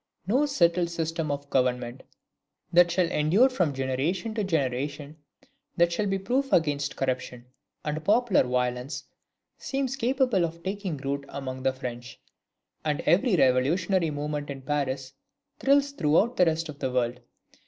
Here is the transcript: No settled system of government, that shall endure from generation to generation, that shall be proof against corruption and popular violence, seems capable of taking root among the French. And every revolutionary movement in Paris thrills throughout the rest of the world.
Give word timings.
No 0.25 0.47
settled 0.47 0.89
system 0.89 1.29
of 1.29 1.47
government, 1.51 2.01
that 2.73 2.89
shall 2.89 3.05
endure 3.11 3.49
from 3.49 3.71
generation 3.71 4.33
to 4.33 4.43
generation, 4.43 5.15
that 5.77 5.91
shall 5.93 6.07
be 6.07 6.17
proof 6.17 6.51
against 6.51 6.95
corruption 6.95 7.45
and 7.85 8.03
popular 8.03 8.41
violence, 8.41 9.03
seems 9.59 9.95
capable 9.95 10.43
of 10.43 10.63
taking 10.63 10.97
root 10.97 11.23
among 11.29 11.61
the 11.61 11.71
French. 11.71 12.19
And 12.83 13.01
every 13.01 13.35
revolutionary 13.35 14.09
movement 14.09 14.49
in 14.49 14.63
Paris 14.63 15.13
thrills 15.59 15.91
throughout 15.91 16.35
the 16.35 16.45
rest 16.47 16.67
of 16.67 16.79
the 16.79 16.91
world. 16.91 17.19